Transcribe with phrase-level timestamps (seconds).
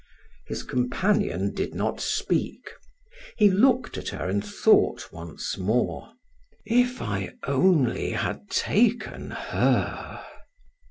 [0.47, 2.71] His companion did not speak.
[3.37, 6.13] He looked at her and thought once more:
[6.65, 10.25] "If I only had taken her!"